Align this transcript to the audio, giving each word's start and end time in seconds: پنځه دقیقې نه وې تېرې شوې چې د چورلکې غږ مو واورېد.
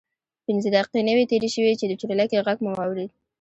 پنځه 0.45 0.67
دقیقې 0.75 1.01
نه 1.07 1.13
وې 1.15 1.25
تېرې 1.31 1.49
شوې 1.55 1.73
چې 1.79 1.85
د 1.87 1.93
چورلکې 2.01 2.43
غږ 2.45 2.57
مو 2.63 2.71
واورېد. 2.75 3.11